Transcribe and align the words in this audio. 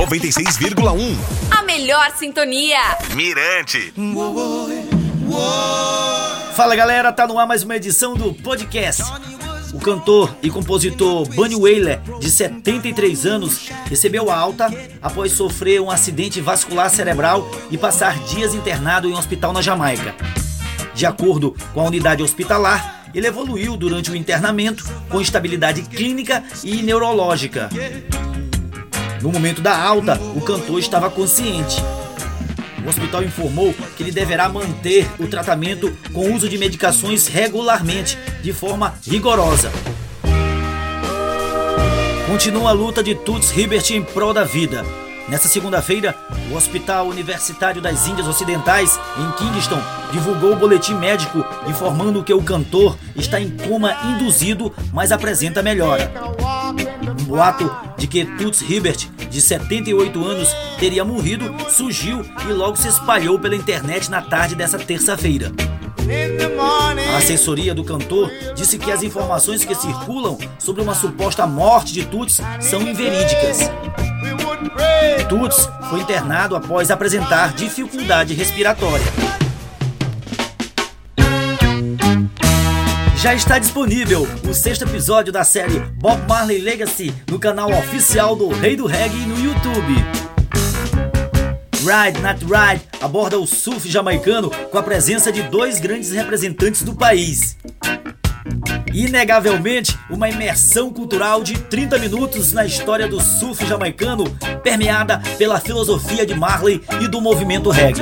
96,1. 0.00 1.14
A 1.50 1.62
melhor 1.62 2.10
sintonia. 2.16 2.78
Mirante. 3.14 3.92
Fala 6.54 6.74
galera, 6.74 7.12
tá 7.12 7.26
no 7.26 7.38
ar 7.38 7.46
mais 7.46 7.62
uma 7.62 7.76
edição 7.76 8.14
do 8.14 8.32
podcast. 8.32 9.02
O 9.74 9.78
cantor 9.78 10.34
e 10.42 10.48
compositor 10.48 11.28
Bunny 11.28 11.54
Wailer, 11.54 12.00
de 12.18 12.30
73 12.30 13.26
anos, 13.26 13.68
recebeu 13.90 14.30
a 14.30 14.36
alta 14.36 14.70
após 15.02 15.32
sofrer 15.32 15.82
um 15.82 15.90
acidente 15.90 16.40
vascular 16.40 16.88
cerebral 16.88 17.46
e 17.70 17.76
passar 17.76 18.18
dias 18.20 18.54
internado 18.54 19.06
em 19.06 19.12
um 19.12 19.18
hospital 19.18 19.52
na 19.52 19.60
Jamaica. 19.60 20.14
De 20.94 21.04
acordo 21.04 21.54
com 21.74 21.80
a 21.80 21.84
unidade 21.84 22.22
hospitalar, 22.22 23.10
ele 23.14 23.26
evoluiu 23.26 23.76
durante 23.76 24.10
o 24.10 24.16
internamento 24.16 24.82
com 25.10 25.20
estabilidade 25.20 25.82
clínica 25.82 26.42
e 26.64 26.76
neurológica. 26.82 27.68
No 29.20 29.30
momento 29.30 29.60
da 29.60 29.76
alta, 29.76 30.18
o 30.34 30.40
cantor 30.40 30.78
estava 30.78 31.10
consciente. 31.10 31.76
O 32.84 32.88
hospital 32.88 33.22
informou 33.22 33.74
que 33.96 34.02
ele 34.02 34.10
deverá 34.10 34.48
manter 34.48 35.06
o 35.18 35.26
tratamento 35.26 35.94
com 36.12 36.32
uso 36.32 36.48
de 36.48 36.56
medicações 36.56 37.26
regularmente, 37.26 38.16
de 38.42 38.52
forma 38.52 38.94
rigorosa. 39.06 39.70
Continua 42.26 42.70
a 42.70 42.72
luta 42.72 43.02
de 43.02 43.14
Tuts 43.14 43.54
Hibbert 43.54 43.90
em 43.90 44.02
prol 44.02 44.32
da 44.32 44.44
vida. 44.44 44.84
Nessa 45.28 45.48
segunda-feira, 45.48 46.16
o 46.50 46.56
Hospital 46.56 47.06
Universitário 47.06 47.82
das 47.82 48.06
Índias 48.08 48.26
Ocidentais, 48.26 48.98
em 49.18 49.30
Kingston, 49.32 49.80
divulgou 50.12 50.52
o 50.52 50.56
boletim 50.56 50.94
médico 50.94 51.44
informando 51.68 52.24
que 52.24 52.32
o 52.32 52.42
cantor 52.42 52.96
está 53.14 53.38
em 53.40 53.50
coma 53.50 53.94
induzido, 54.14 54.74
mas 54.92 55.12
apresenta 55.12 55.62
melhora. 55.62 56.10
Boato 57.30 57.70
de 57.96 58.08
que 58.08 58.24
Tuts 58.24 58.60
Hibbert, 58.60 59.08
de 59.30 59.40
78 59.40 60.24
anos, 60.26 60.48
teria 60.80 61.04
morrido 61.04 61.54
surgiu 61.70 62.26
e 62.48 62.52
logo 62.52 62.74
se 62.74 62.88
espalhou 62.88 63.38
pela 63.38 63.54
internet 63.54 64.10
na 64.10 64.20
tarde 64.20 64.56
dessa 64.56 64.76
terça-feira. 64.80 65.52
A 67.14 67.18
assessoria 67.18 67.72
do 67.72 67.84
cantor 67.84 68.28
disse 68.56 68.76
que 68.78 68.90
as 68.90 69.04
informações 69.04 69.64
que 69.64 69.76
circulam 69.76 70.36
sobre 70.58 70.82
uma 70.82 70.92
suposta 70.92 71.46
morte 71.46 71.92
de 71.92 72.04
Tuts 72.04 72.40
são 72.60 72.82
inverídicas. 72.82 73.70
Tuts 75.28 75.68
foi 75.88 76.00
internado 76.00 76.56
após 76.56 76.90
apresentar 76.90 77.54
dificuldade 77.54 78.34
respiratória. 78.34 79.06
Já 83.20 83.34
está 83.34 83.58
disponível 83.58 84.26
o 84.48 84.54
sexto 84.54 84.86
episódio 84.86 85.30
da 85.30 85.44
série 85.44 85.78
Bob 85.78 86.26
Marley 86.26 86.58
Legacy 86.58 87.14
no 87.30 87.38
canal 87.38 87.70
oficial 87.70 88.34
do 88.34 88.48
Rei 88.48 88.76
do 88.76 88.86
Reggae 88.86 89.26
no 89.26 89.38
YouTube. 89.38 89.92
Ride 91.80 92.18
Not 92.22 92.42
Ride 92.42 92.82
aborda 92.98 93.38
o 93.38 93.46
surf 93.46 93.86
jamaicano 93.90 94.48
com 94.48 94.78
a 94.78 94.82
presença 94.82 95.30
de 95.30 95.42
dois 95.42 95.78
grandes 95.78 96.12
representantes 96.12 96.80
do 96.80 96.94
país. 96.94 97.58
Inegavelmente, 98.94 99.98
uma 100.08 100.30
imersão 100.30 100.90
cultural 100.90 101.42
de 101.42 101.58
30 101.58 101.98
minutos 101.98 102.54
na 102.54 102.64
história 102.64 103.06
do 103.06 103.20
surf 103.20 103.66
jamaicano, 103.66 104.24
permeada 104.62 105.20
pela 105.36 105.60
filosofia 105.60 106.24
de 106.24 106.34
Marley 106.34 106.82
e 107.02 107.06
do 107.06 107.20
movimento 107.20 107.68
reggae. 107.68 108.00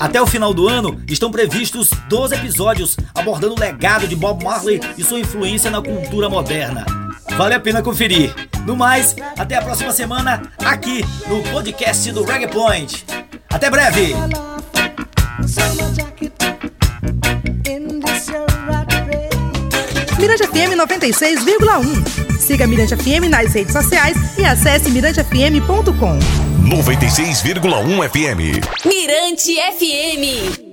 Até 0.00 0.22
o 0.22 0.26
final 0.26 0.54
do 0.54 0.68
ano, 0.68 1.00
estão 1.08 1.30
previstos 1.30 1.90
12 2.08 2.34
episódios 2.34 2.96
abordando 3.14 3.54
o 3.54 3.60
legado 3.60 4.06
de 4.06 4.14
Bob 4.14 4.44
Marley 4.44 4.80
e 4.96 5.02
sua 5.02 5.18
influência 5.18 5.70
na 5.70 5.82
cultura 5.82 6.28
moderna. 6.28 6.86
Vale 7.36 7.54
a 7.54 7.60
pena 7.60 7.82
conferir. 7.82 8.34
No 8.64 8.76
mais, 8.76 9.16
até 9.36 9.56
a 9.56 9.62
próxima 9.62 9.92
semana 9.92 10.42
aqui 10.64 11.04
no 11.26 11.42
podcast 11.50 12.10
do 12.12 12.24
Reggae 12.24 12.48
Point. 12.48 13.04
Até 13.50 13.70
breve! 13.70 14.14
Mirante 20.18 20.46
FM 20.46 20.76
96,1. 20.76 22.38
Siga 22.38 22.66
Mirante 22.66 22.96
FM 22.96 23.28
nas 23.30 23.52
redes 23.52 23.72
sociais 23.72 24.16
e 24.38 24.44
acesse 24.44 24.90
mirantefm.com. 24.90 26.47
96,1 26.68 28.04
FM. 28.10 28.60
Mirante 28.84 29.56
FM. 29.78 30.67